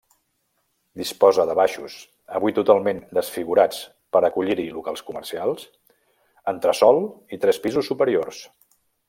[1.01, 3.83] Disposa de baixos -avui totalment desfigurats
[4.17, 5.69] per acollir-hi locals comercials-,
[6.55, 7.03] entresòl
[7.37, 8.43] i tres pisos superiors.